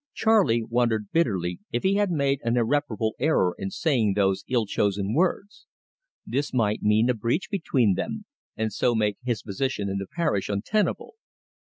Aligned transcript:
Charley 0.15 0.63
wondered 0.63 1.11
bitterly 1.11 1.59
if 1.71 1.83
he 1.83 1.93
had 1.93 2.09
made 2.09 2.39
an 2.41 2.57
irreparable 2.57 3.13
error 3.19 3.53
in 3.59 3.69
saying 3.69 4.13
those 4.15 4.43
ill 4.47 4.65
chosen 4.65 5.13
words. 5.13 5.67
This 6.25 6.55
might 6.55 6.81
mean 6.81 7.07
a 7.07 7.13
breach 7.13 7.51
between 7.51 7.93
them, 7.93 8.25
and 8.57 8.73
so 8.73 8.95
make 8.95 9.19
his 9.23 9.43
position 9.43 9.89
in 9.89 9.99
the 9.99 10.07
parish 10.07 10.49
untenable. 10.49 11.17